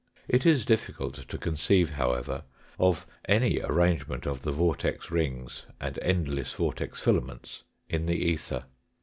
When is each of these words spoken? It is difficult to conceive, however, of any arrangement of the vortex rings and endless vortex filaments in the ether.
It 0.27 0.47
is 0.47 0.65
difficult 0.65 1.13
to 1.29 1.37
conceive, 1.37 1.91
however, 1.91 2.43
of 2.79 3.05
any 3.29 3.59
arrangement 3.61 4.25
of 4.25 4.41
the 4.41 4.51
vortex 4.51 5.11
rings 5.11 5.67
and 5.79 5.99
endless 6.01 6.53
vortex 6.53 6.99
filaments 6.99 7.61
in 7.87 8.07
the 8.07 8.15
ether. 8.15 8.63